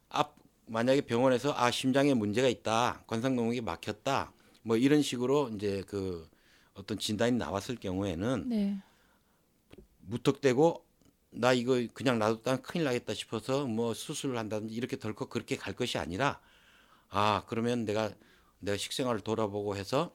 앞 0.09 0.35
만약에 0.67 1.01
병원에서 1.01 1.53
아 1.55 1.71
심장에 1.71 2.13
문제가 2.13 2.47
있다 2.47 3.03
관상동맥이 3.07 3.61
막혔다 3.61 4.31
뭐 4.61 4.77
이런 4.77 5.01
식으로 5.01 5.49
이제 5.55 5.83
그 5.87 6.29
어떤 6.73 6.99
진단이 6.99 7.37
나왔을 7.37 7.77
경우에는 7.77 8.49
네. 8.49 8.77
무턱대고 10.07 10.85
나 11.31 11.53
이거 11.53 11.85
그냥 11.93 12.19
놔뒀다면 12.19 12.61
큰일 12.63 12.85
나겠다 12.85 13.13
싶어서 13.13 13.65
뭐 13.65 13.93
수술을 13.93 14.37
한다든지 14.37 14.73
이렇게 14.73 14.97
덜컥 14.97 15.29
그렇게 15.29 15.55
갈 15.55 15.73
것이 15.73 15.97
아니라 15.97 16.39
아 17.09 17.43
그러면 17.47 17.85
내가 17.85 18.11
내가 18.59 18.77
식생활을 18.77 19.21
돌아보고 19.21 19.75
해서 19.75 20.13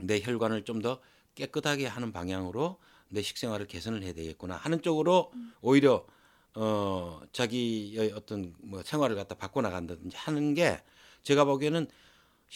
내 0.00 0.20
혈관을 0.20 0.64
좀 0.64 0.80
더 0.82 1.00
깨끗하게 1.34 1.86
하는 1.86 2.12
방향으로 2.12 2.78
내 3.08 3.22
식생활을 3.22 3.66
개선을 3.66 4.02
해야 4.02 4.12
되겠구나 4.14 4.56
하는 4.56 4.82
쪽으로 4.82 5.32
오히려 5.60 6.06
어 6.54 7.20
자기의 7.32 8.12
어떤 8.12 8.54
뭐 8.58 8.82
생활을 8.82 9.16
갖다 9.16 9.34
바꿔 9.34 9.60
나간다든지 9.60 10.16
하는 10.16 10.54
게 10.54 10.82
제가 11.22 11.44
보기에는 11.44 11.88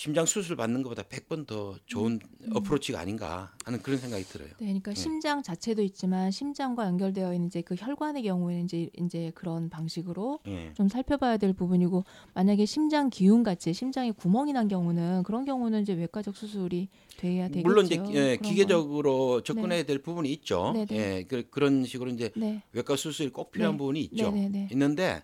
심장 0.01 0.25
수술 0.25 0.57
받는 0.57 0.83
것보다 0.83 1.03
100번 1.03 1.47
더 1.47 1.77
좋은 1.85 2.21
어프로치가 2.55 2.99
아닌가 2.99 3.53
하는 3.67 3.83
그런 3.83 3.99
생각이 3.99 4.25
들어요. 4.25 4.49
네, 4.53 4.69
그러니까 4.69 4.95
심장 4.95 5.43
자체도 5.43 5.83
있지만 5.83 6.31
심장과 6.31 6.87
연결되어 6.87 7.35
있는 7.35 7.49
이제 7.49 7.61
그 7.61 7.75
혈관의 7.79 8.23
경우에는 8.23 8.65
이제 8.65 8.89
이제 8.99 9.31
그런 9.35 9.69
방식으로 9.69 10.39
예. 10.47 10.73
좀 10.73 10.89
살펴봐야 10.89 11.37
될 11.37 11.53
부분이고 11.53 12.07
만약에 12.33 12.65
심장 12.65 13.11
기운 13.11 13.43
같이 13.43 13.75
심장에 13.75 14.11
구멍이 14.13 14.55
난 14.55 14.69
경우는 14.69 15.23
그런 15.25 15.45
경우는 15.45 15.83
이제 15.83 15.93
외과적 15.93 16.35
수술이 16.35 16.89
돼야 17.19 17.49
되겠죠. 17.49 17.69
물론 17.69 17.85
이제 17.85 18.03
예, 18.15 18.39
기계적으로 18.39 19.43
접근해야 19.43 19.83
될 19.83 19.99
부분이 19.99 20.33
있죠. 20.33 20.73
네, 20.75 20.87
네. 20.87 20.97
예, 20.97 21.25
그, 21.25 21.47
그런 21.51 21.85
식으로 21.85 22.11
이제 22.11 22.31
건. 22.31 22.41
네. 22.41 22.63
외과 22.73 22.97
수술이 22.97 23.29
꼭 23.29 23.51
필요한 23.51 23.75
네. 23.75 23.79
부분이 23.79 24.01
있죠. 24.01 24.31
네, 24.31 24.49
네, 24.49 24.61
네. 24.61 24.69
있는데 24.73 25.23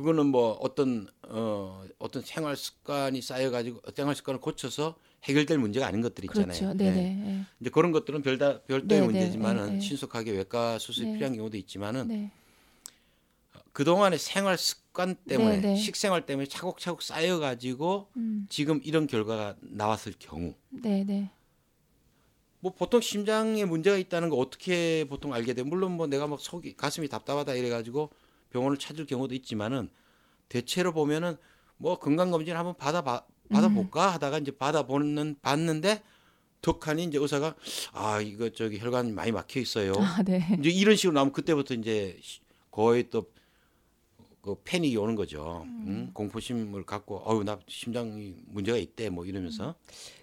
그거는 0.00 0.26
뭐 0.26 0.52
어떤 0.60 1.06
어 1.28 1.84
어떤 1.98 2.22
생활 2.22 2.56
습관이 2.56 3.20
쌓여가지고 3.20 3.82
생활 3.94 4.14
습관을 4.14 4.40
고쳐서 4.40 4.96
해결될 5.24 5.58
문제가 5.58 5.86
아닌 5.86 6.00
것들이 6.00 6.26
있잖아요. 6.30 6.58
그렇죠. 6.58 6.74
네, 6.74 6.86
예. 6.86 6.90
네. 6.90 7.44
이제 7.60 7.70
그런 7.70 7.92
것들은 7.92 8.22
별다 8.22 8.62
별도의 8.62 9.00
네, 9.02 9.06
네, 9.06 9.12
문제지만은 9.12 9.66
네, 9.66 9.72
네. 9.72 9.80
신속하게 9.80 10.32
외과 10.32 10.78
수술이 10.78 11.08
네. 11.08 11.12
필요한 11.12 11.36
경우도 11.36 11.58
있지만은 11.58 12.08
네. 12.08 12.30
그 13.72 13.84
동안의 13.84 14.18
생활 14.18 14.56
습관 14.56 15.16
때문에 15.28 15.56
네, 15.56 15.68
네. 15.68 15.76
식생활 15.76 16.24
때문에 16.24 16.46
차곡차곡 16.46 17.02
쌓여가지고 17.02 18.08
음. 18.16 18.46
지금 18.48 18.80
이런 18.82 19.06
결과가 19.06 19.56
나왔을 19.60 20.14
경우 20.18 20.54
네, 20.70 21.04
네. 21.04 21.30
뭐 22.60 22.72
보통 22.72 23.02
심장에 23.02 23.66
문제가 23.66 23.98
있다는 23.98 24.30
거 24.30 24.36
어떻게 24.36 25.04
보통 25.10 25.34
알게 25.34 25.52
돼? 25.52 25.62
물론 25.62 25.92
뭐 25.92 26.06
내가 26.06 26.26
막 26.26 26.40
속이 26.40 26.76
가슴이 26.78 27.08
답답하다 27.08 27.54
이래가지고 27.54 28.10
병원을 28.50 28.76
찾을 28.78 29.06
경우도 29.06 29.34
있지만은 29.34 29.88
대체로 30.48 30.92
보면은 30.92 31.36
뭐 31.76 31.98
건강 31.98 32.30
검진 32.30 32.56
한번 32.56 32.76
받아 32.76 33.02
봐- 33.02 33.24
받아볼까 33.50 34.12
하다가 34.14 34.38
이제 34.38 34.50
받아보는 34.52 35.36
봤는데 35.42 36.02
덕하니 36.62 37.04
이제 37.04 37.18
의사가 37.18 37.54
아 37.92 38.20
이거 38.20 38.50
저기 38.50 38.78
혈관 38.78 39.14
많이 39.14 39.32
막혀 39.32 39.60
있어요. 39.60 39.92
아, 39.96 40.22
네. 40.22 40.44
이제 40.60 40.68
이런 40.70 40.94
식으로 40.94 41.14
나오면 41.14 41.32
그때부터 41.32 41.74
이제 41.74 42.18
시- 42.20 42.40
거의 42.70 43.08
또 43.10 43.26
그 44.42 44.54
패닉이 44.64 44.96
오는 44.96 45.16
거죠. 45.16 45.64
응? 45.66 46.10
공포심을 46.14 46.84
갖고 46.86 47.22
어유 47.30 47.44
나 47.44 47.58
심장이 47.68 48.34
문제가 48.46 48.78
있대 48.78 49.10
뭐 49.10 49.26
이러면서 49.26 49.74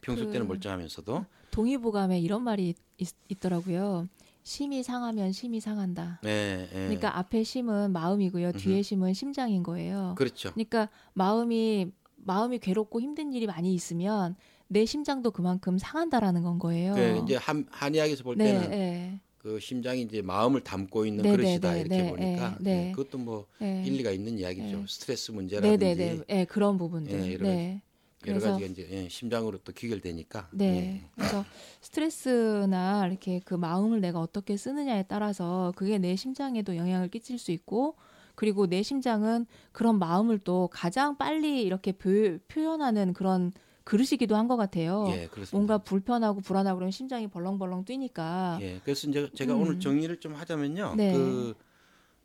평소 0.02 0.26
그- 0.26 0.32
때는 0.32 0.48
멀쩡하면서도 0.48 1.24
동의보감에 1.52 2.20
이런 2.20 2.42
말이 2.44 2.74
있, 2.98 3.40
더라고요 3.40 4.08
심이 4.48 4.82
상하면 4.82 5.34
심이 5.34 5.60
상한다. 5.60 6.22
네, 6.24 6.70
네. 6.72 6.86
그러니까 6.86 7.18
앞에 7.18 7.44
심은 7.44 7.92
마음이고요. 7.92 8.54
뒤에 8.54 8.82
심은 8.82 9.14
심장인 9.14 9.62
거예요. 9.62 10.16
그렇죠. 10.18 10.54
그러니까 10.54 10.88
마음이 11.14 11.92
마음이 12.16 12.60
괴롭고 12.60 13.02
힘든 13.02 13.34
일이 13.34 13.46
많이 13.46 13.74
있으면 13.74 14.38
내 14.70 14.86
심장도 14.86 15.32
그만큼 15.32 15.78
상한다라는 15.78 16.44
건 16.44 16.60
거예요. 16.60 16.94
그 16.96 17.22
이제 17.26 17.36
한 17.36 17.66
한의학에서 17.72 18.24
볼 18.24 18.38
네, 18.38 18.46
때는 18.46 18.70
네, 18.70 19.20
그 19.38 19.60
심장이 19.60 20.04
이제 20.04 20.22
마음을 20.22 20.62
담고 20.62 21.06
있는 21.06 21.24
네, 21.24 21.32
그릇이다 21.32 21.74
네, 21.74 21.80
이렇게 21.82 22.02
네, 22.04 22.10
보니까 22.10 22.58
네, 22.62 22.72
네. 22.72 22.86
네, 22.86 22.92
그것도 22.94 23.18
뭐 23.18 23.48
네. 23.60 23.84
일리가 23.86 24.12
있는 24.12 24.40
이야기죠. 24.40 24.78
네. 24.78 24.86
스트레스 24.88 25.32
네, 25.32 25.36
문제라든지 25.36 25.78
네, 25.78 25.96
네, 25.96 26.24
네, 26.26 26.46
그런 26.46 26.78
부분들. 26.78 27.34
예, 27.34 27.38
네, 27.38 27.82
여러 28.28 28.40
가지. 28.40 28.52
가지가 28.64 28.72
이제 28.72 28.88
예, 28.92 29.10
심장으로 29.10 29.60
또 29.60 29.72
귀결되니까. 29.74 30.50
네. 30.52 30.66
예. 31.04 31.10
그래서 31.16 31.44
스트레스나 31.82 33.08
이렇게 33.08 33.40
그 33.44 33.54
마음을 33.54 34.02
내가 34.02 34.20
어떻게 34.20 34.58
쓰느냐에 34.58 35.04
따라서 35.08 35.74
그게 35.76 35.98
내 35.98 36.16
심장에도 36.16 36.76
영향을 36.76 37.10
끼칠 37.10 37.38
수 37.38 37.52
있고 37.52 37.96
그리고 38.36 38.68
내 38.68 38.84
심장은 38.84 39.46
그런 39.72 39.98
마음을 40.00 40.38
또 40.40 40.70
가장 40.72 41.18
빨리 41.18 41.64
이렇게 41.64 41.92
표, 41.92 42.38
표현하는 42.48 43.14
그런 43.14 43.52
그릇이기도 43.84 44.36
한 44.36 44.48
것 44.48 44.58
같아요. 44.58 45.06
예, 45.12 45.28
그렇습니다. 45.28 45.52
뭔가 45.56 45.78
불편하고 45.78 46.42
불안하고 46.42 46.78
그러면 46.78 46.92
심장이 46.92 47.28
벌렁벌렁 47.28 47.86
뛰니까. 47.86 48.60
예, 48.62 48.80
그래서 48.84 49.08
이제 49.10 49.30
제가 49.34 49.54
음. 49.56 49.62
오늘 49.62 49.80
정리를 49.80 50.20
좀 50.20 50.36
하자면요. 50.36 50.96
네. 50.98 51.14
그 51.14 51.56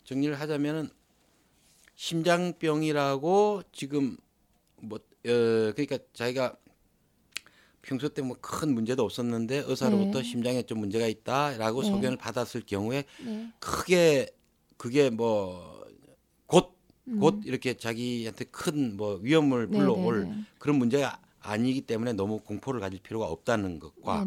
정리를 0.05 0.39
하자면은 0.39 0.91
심장병이라고 1.95 3.63
지금 3.73 4.17
뭐 4.81 4.99
어, 5.27 5.73
그러니까 5.75 5.99
자기가 6.13 6.57
평소 7.83 8.09
때 8.09 8.23
뭐 8.23 8.37
큰 8.41 8.75
문제도 8.75 9.03
없었는데 9.03 9.65
의사로부터 9.67 10.19
네. 10.21 10.25
심장에 10.25 10.63
좀 10.63 10.79
문제가 10.79 11.07
있다라고 11.07 11.83
네. 11.83 11.89
소견을 11.89 12.17
받았을 12.17 12.63
경우에 12.67 13.05
네. 13.25 13.53
크게 13.59 14.29
그게 14.77 15.11
뭐 15.11 15.85
곧곧 16.47 16.75
음. 17.09 17.43
이렇게 17.45 17.75
자기한테 17.75 18.45
큰 18.47 18.97
뭐 18.97 19.15
위험을 19.23 19.69
네, 19.71 19.79
불러올 19.79 20.25
네, 20.25 20.31
네. 20.31 20.43
그런 20.59 20.77
문제가 20.79 21.21
아니기 21.41 21.81
때문에 21.83 22.13
너무 22.13 22.39
공포를 22.39 22.81
가질 22.81 23.01
필요가 23.01 23.27
없다는 23.27 23.81
것과. 23.81 24.27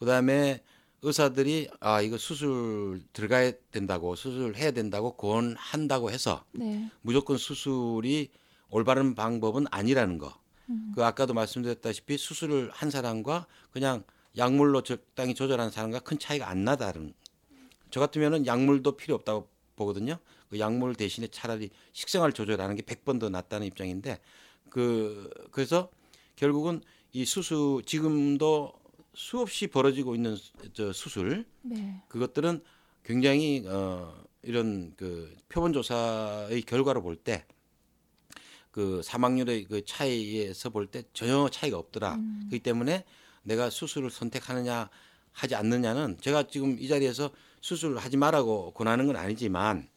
그다음에 0.00 0.60
의사들이 1.02 1.68
아 1.80 2.00
이거 2.00 2.18
수술 2.18 3.02
들어가야 3.12 3.52
된다고 3.70 4.16
수술해야 4.16 4.72
된다고 4.72 5.12
권한다고 5.12 6.10
해서 6.10 6.44
네. 6.52 6.90
무조건 7.02 7.36
수술이 7.36 8.30
올바른 8.78 9.14
방법은 9.14 9.66
아니라는 9.70 10.18
거. 10.18 10.36
음. 10.68 10.90
그 10.96 11.04
아까도 11.04 11.32
말씀드렸다시피 11.32 12.18
수술을 12.18 12.70
한 12.72 12.90
사람과 12.90 13.46
그냥 13.70 14.02
약물로 14.36 14.82
적당히 14.82 15.32
조절한 15.32 15.70
사람과 15.70 16.00
큰 16.00 16.18
차이가 16.18 16.48
안 16.50 16.64
나다는. 16.64 17.14
저 17.92 18.00
같으면은 18.00 18.46
약물도 18.46 18.96
필요 18.96 19.14
없다고 19.14 19.48
보거든요. 19.76 20.18
그 20.50 20.58
약물 20.58 20.96
대신에 20.96 21.28
차라리 21.28 21.70
식생활 21.92 22.32
조절하는 22.32 22.74
게 22.74 22.82
100번 22.82 23.20
더 23.20 23.28
낫다는 23.28 23.64
입장인데 23.68 24.18
그 24.70 25.30
그래서 25.52 25.88
결국은 26.34 26.80
이 27.12 27.24
수술 27.24 27.84
지금도 27.84 28.72
수없이 29.14 29.68
벌어지고 29.68 30.16
있는 30.16 30.34
수- 30.34 30.52
저 30.72 30.92
수술 30.92 31.44
네. 31.62 32.02
그것들은 32.08 32.60
굉장히 33.04 33.62
어 33.68 34.12
이런 34.42 34.92
그 34.96 35.32
표본 35.48 35.72
조사의 35.72 36.62
결과로 36.62 37.02
볼 37.02 37.14
때 37.16 37.44
그 38.74 39.02
사망률의 39.04 39.66
그 39.66 39.84
차이에서 39.84 40.70
볼 40.70 40.88
때 40.88 41.04
전혀 41.12 41.48
차이가 41.48 41.78
없더라. 41.78 42.16
음. 42.16 42.40
그렇기 42.48 42.64
때문에 42.64 43.04
내가 43.44 43.70
수술을 43.70 44.10
선택하느냐 44.10 44.90
하지 45.30 45.54
않느냐는 45.54 46.18
제가 46.20 46.48
지금 46.48 46.76
이 46.80 46.88
자리에서 46.88 47.30
수술을 47.60 47.98
하지 47.98 48.16
말라고 48.16 48.72
권하는 48.72 49.06
건 49.06 49.14
아니지만 49.14 49.88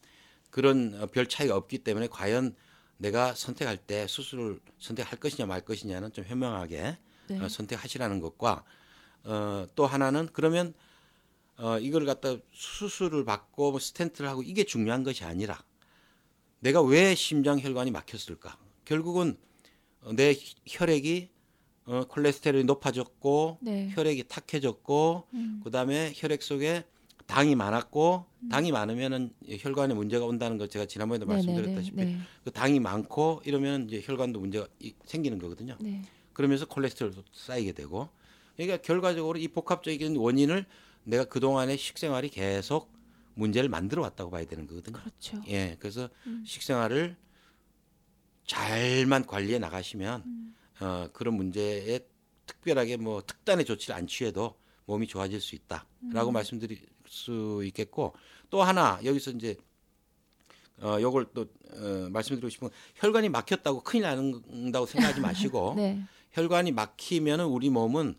그런 0.50 0.94
어, 1.00 1.06
별 1.06 1.26
차이가 1.26 1.56
없기 1.56 1.78
때문에 1.78 2.06
과연 2.06 2.54
내가 2.98 3.34
선택할 3.34 3.78
때 3.78 4.06
수술을 4.06 4.60
선택할 4.78 5.18
것이냐 5.18 5.46
말 5.46 5.60
것이냐는 5.62 6.12
좀 6.12 6.24
현명하게 6.24 6.98
네. 7.30 7.40
어, 7.40 7.48
선택하시라는 7.48 8.20
것과 8.20 8.62
어, 9.24 9.66
또 9.74 9.86
하나는 9.88 10.28
그러면 10.32 10.72
어, 11.56 11.80
이걸 11.80 12.06
갖다 12.06 12.36
수술을 12.52 13.24
받고 13.24 13.72
뭐 13.72 13.80
스텐트를 13.80 14.30
하고 14.30 14.44
이게 14.44 14.62
중요한 14.62 15.02
것이 15.02 15.24
아니라 15.24 15.60
내가 16.60 16.80
왜 16.80 17.16
심장 17.16 17.58
혈관이 17.58 17.90
막혔을까? 17.90 18.67
결국은 18.92 19.36
어, 20.02 20.12
내 20.14 20.34
혈액이 20.66 21.28
어, 21.84 22.04
콜레스테롤이 22.08 22.64
높아졌고 22.64 23.58
네. 23.60 23.90
혈액이 23.94 24.24
탁해졌고 24.28 25.24
음. 25.34 25.60
그다음에 25.62 26.12
혈액 26.16 26.42
속에 26.42 26.84
당이 27.26 27.54
많았고 27.54 28.24
당이 28.50 28.72
많으면은 28.72 29.30
혈관에 29.46 29.92
문제가 29.92 30.24
온다는 30.24 30.56
거 30.56 30.66
제가 30.66 30.86
지난번에도 30.86 31.26
네, 31.26 31.34
네, 31.36 31.40
네, 31.42 31.46
말씀드렸다시피 31.46 31.96
네. 31.96 32.18
그 32.44 32.50
당이 32.50 32.80
많고 32.80 33.42
이러면 33.44 33.88
이제 33.88 34.00
혈관도 34.02 34.40
문제가 34.40 34.66
이- 34.80 34.94
생기는 35.04 35.38
거거든요. 35.38 35.76
네. 35.80 36.00
그러면서 36.32 36.64
콜레스테롤도 36.66 37.24
쌓이게 37.34 37.72
되고 37.72 38.08
그러니까 38.56 38.78
결과적으로 38.78 39.38
이 39.38 39.48
복합적인 39.48 40.16
원인을 40.16 40.64
내가 41.04 41.24
그 41.24 41.40
동안의 41.40 41.76
식생활이 41.76 42.30
계속 42.30 42.90
문제를 43.34 43.68
만들어 43.68 44.00
왔다고 44.02 44.30
봐야 44.30 44.46
되는 44.46 44.66
거거든요. 44.66 44.96
그렇죠. 44.98 45.42
예. 45.48 45.76
그래서 45.78 46.08
음. 46.26 46.42
식생활을 46.46 47.16
잘만 48.48 49.26
관리해 49.26 49.60
나가시면 49.60 50.22
음. 50.26 50.54
어, 50.80 51.08
그런 51.12 51.34
문제에 51.34 52.00
특별하게 52.46 52.96
뭐 52.96 53.22
특단의 53.24 53.64
조치를 53.64 53.94
안 53.94 54.08
취해도 54.08 54.56
몸이 54.86 55.06
좋아질 55.06 55.40
수 55.40 55.54
있다라고 55.54 56.30
음. 56.30 56.32
말씀드릴 56.32 56.80
수 57.06 57.62
있겠고 57.66 58.14
또 58.50 58.62
하나 58.62 58.98
여기서 59.04 59.32
이제 59.32 59.56
어 60.80 60.98
요걸 61.00 61.26
또 61.34 61.42
어, 61.42 62.08
말씀드리고 62.10 62.48
싶은 62.48 62.68
건 62.68 62.76
혈관이 62.96 63.28
막혔다고 63.28 63.82
큰일 63.82 64.04
난다고 64.04 64.86
생각하지 64.86 65.20
마시고 65.20 65.74
네. 65.76 66.00
혈관이 66.32 66.72
막히면은 66.72 67.44
우리 67.46 67.68
몸은 67.68 68.14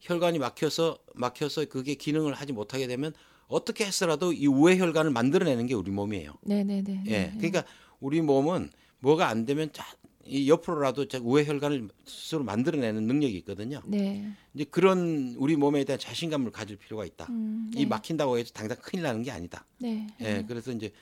혈관이 0.00 0.38
막혀서 0.38 0.98
막혀서 1.14 1.66
그게 1.66 1.94
기능을 1.94 2.34
하지 2.34 2.52
못하게 2.52 2.86
되면 2.86 3.12
어떻게 3.48 3.84
해서라도 3.84 4.32
이 4.32 4.46
우회 4.46 4.76
혈관을 4.78 5.10
만들어내는 5.10 5.66
게 5.66 5.74
우리 5.74 5.90
몸이에요. 5.90 6.34
네, 6.42 6.64
네, 6.64 6.82
네. 6.82 7.02
예. 7.06 7.10
네. 7.10 7.34
그러니까 7.36 7.64
우리 8.00 8.20
몸은 8.20 8.70
뭐가 9.02 9.28
안 9.28 9.44
되면 9.44 9.72
자, 9.72 9.84
이 10.24 10.48
옆으로라도 10.48 11.08
자- 11.08 11.18
우회 11.20 11.44
혈관을 11.44 11.88
스스로 12.06 12.44
만들어내는 12.44 13.04
능력이 13.06 13.36
있거든요. 13.38 13.82
네. 13.84 14.32
이제 14.54 14.64
그런 14.64 15.34
우리 15.36 15.56
몸에 15.56 15.82
대한 15.84 15.98
자신감을 15.98 16.52
가질 16.52 16.76
필요가 16.76 17.04
있다. 17.04 17.26
음, 17.28 17.70
이 17.74 17.84
막힌다고 17.84 18.38
해서 18.38 18.52
당장 18.54 18.78
큰일 18.80 19.02
나는 19.02 19.22
게 19.22 19.32
아니다. 19.32 19.66
네. 19.78 20.06
예. 20.20 20.44
그래서 20.46 20.70
이제 20.70 20.92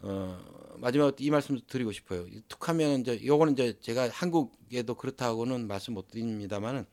어 0.00 0.38
마지막으로 0.78 1.14
이 1.20 1.30
말씀도 1.30 1.66
드리고 1.66 1.92
싶어요. 1.92 2.26
이 2.28 2.40
툭하면 2.48 3.00
이제 3.02 3.20
요거는 3.24 3.52
이제 3.52 3.78
제가 3.80 4.08
한국에도 4.08 4.94
그렇다고는 4.94 5.66
말씀 5.66 5.92
못 5.94 6.08
드립니다만은 6.08 6.86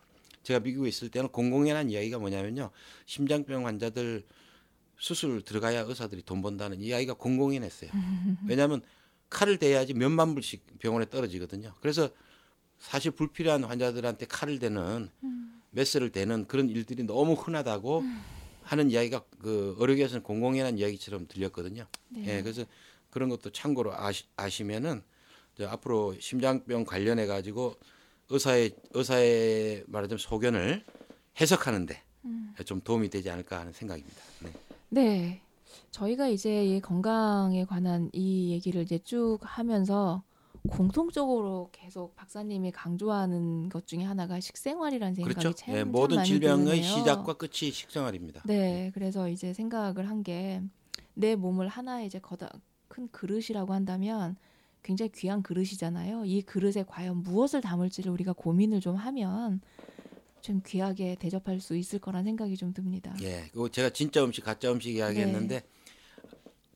제가 0.44 0.60
미국에 0.60 0.90
있을 0.90 1.10
때는 1.10 1.30
공공연한 1.30 1.90
이야기가 1.90 2.20
뭐냐면요. 2.20 2.72
심장병 3.06 3.66
환자들 3.66 4.26
수술 4.98 5.42
들어가야 5.42 5.82
의사들이 5.82 6.24
돈 6.24 6.42
번다는 6.42 6.82
이야기가 6.82 7.14
공공연했어요. 7.14 7.90
왜냐하면 8.48 8.82
칼을 9.34 9.58
대야지 9.58 9.94
몇만 9.94 10.36
불씩 10.36 10.80
병원에 10.80 11.10
떨어지거든요. 11.10 11.74
그래서 11.82 12.10
사실 12.78 13.12
불필요한 13.12 13.64
환자들한테 13.64 14.28
칼을 14.28 14.60
대는 14.60 15.10
메스를 15.72 16.12
대는 16.12 16.46
그런 16.48 16.70
일들이 16.70 17.04
너무 17.04 17.34
흔하다고 17.34 18.04
하는 18.62 18.92
이야기가 18.92 19.26
그 19.40 19.76
의료계에서는 19.80 20.24
공공연한 20.24 20.78
이야기처럼 20.78 21.28
들렸거든요. 21.28 21.88
네. 22.10 22.38
예, 22.38 22.42
그래서 22.42 22.64
그런 23.10 23.30
것도 23.30 23.52
참고로 23.52 23.94
아시, 23.94 24.26
아시면은 24.38 25.04
앞으로 25.60 26.16
심장병 26.20 26.86
관련해 26.86 27.26
가지고 27.26 27.76
의사의 28.30 28.76
의사의 28.92 29.84
말하자면 29.88 30.18
소견을 30.20 30.86
해석하는데 31.42 32.02
음. 32.26 32.54
좀 32.66 32.82
도움이 32.82 33.10
되지 33.10 33.30
않을까 33.30 33.60
하는 33.60 33.74
생각입니다. 33.74 34.22
네. 34.42 34.54
네. 34.90 35.42
저희가 35.92 36.28
이제 36.28 36.66
이 36.66 36.80
건강에 36.80 37.66
관한 37.66 38.10
이 38.14 38.52
얘기를 38.52 38.82
이제 38.84 38.98
쭉 39.00 39.40
하면서 39.42 40.24
공통적으로 40.70 41.70
계속 41.72 42.16
박사님이 42.16 42.72
강조하는 42.72 43.70
것 43.70 43.86
중에 43.86 44.04
하나가 44.04 44.40
식생활이라는 44.40 45.16
생각이 45.16 45.34
그렇죠. 45.36 45.54
참, 45.56 45.76
예, 45.76 45.80
참 45.80 45.92
모든 45.92 46.18
많이 46.18 46.30
질병의 46.30 46.66
드네요. 46.66 46.84
시작과 46.84 47.34
끝이 47.34 47.72
식생활입니다. 47.72 48.42
네, 48.46 48.92
그래서 48.94 49.28
이제 49.30 49.54
생각을 49.54 50.10
한 50.10 50.24
게 50.24 50.62
내 51.16 51.36
몸을 51.36 51.68
하나의 51.68 52.08
이제 52.08 52.18
거다 52.20 52.50
큰 52.88 53.08
그릇이라고 53.12 53.72
한다면 53.74 54.36
굉장히 54.82 55.12
귀한 55.12 55.44
그릇이잖아요. 55.44 56.26
이 56.26 56.42
그릇에 56.42 56.84
과연 56.88 57.22
무엇을 57.24 57.62
담을지를 57.62 58.12
우리가 58.12 58.34
고민을 58.34 58.80
좀 58.80 58.96
하면 58.96 59.62
좀 60.44 60.62
귀하게 60.66 61.16
대접할 61.16 61.62
수 61.62 61.76
있을 61.76 62.00
거란 62.00 62.26
생각이 62.26 62.58
좀 62.58 62.74
듭니다. 62.74 63.16
예, 63.22 63.46
그리고 63.52 63.70
제가 63.70 63.90
진짜 63.90 64.24
음식, 64.24 64.44
가짜 64.44 64.72
음식 64.72 64.94
이야기했는데 64.94 65.62
네. 65.62 65.66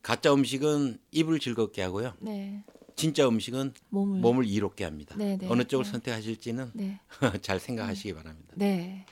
가짜 0.02 0.32
음식은 0.32 0.98
입을 1.12 1.38
즐겁게 1.38 1.82
하고요. 1.82 2.14
네, 2.20 2.64
진짜 2.96 3.28
음식은 3.28 3.74
몸을 3.90 4.20
몸을 4.20 4.46
이롭게 4.46 4.84
합니다. 4.84 5.14
네, 5.18 5.36
네, 5.36 5.46
어느 5.48 5.64
쪽을 5.64 5.84
네. 5.84 5.90
선택하실지는 5.92 6.70
네, 6.72 6.98
잘 7.42 7.60
생각하시기 7.60 8.14
바랍니다. 8.14 8.54
네. 8.56 9.04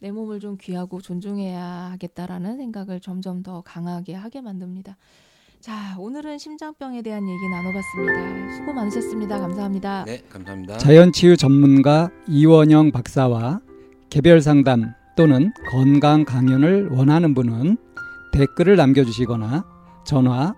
내 0.00 0.12
몸을 0.12 0.38
좀 0.38 0.58
귀하고 0.60 1.00
존중해야 1.00 1.90
하겠다라는 1.92 2.58
생각을 2.58 3.00
점점 3.00 3.42
더 3.42 3.62
강하게 3.62 4.14
하게 4.14 4.42
만듭니다. 4.42 4.96
자, 5.60 5.96
오늘은 5.98 6.38
심장병에 6.38 7.02
대한 7.02 7.26
얘기 7.26 7.48
나눠봤습니다. 7.48 8.54
수고 8.54 8.72
많으셨습니다. 8.74 9.40
감사합니다. 9.40 10.04
네, 10.04 10.22
감사합니다. 10.28 10.76
자연치유 10.76 11.36
전문가 11.38 12.10
이원영 12.28 12.92
박사와 12.92 13.60
개별 14.10 14.40
상담 14.40 14.94
또는 15.16 15.52
건강 15.70 16.24
강연을 16.24 16.88
원하는 16.90 17.34
분은 17.34 17.76
댓글을 18.32 18.74
남겨주시거나 18.76 19.64
전화 20.04 20.54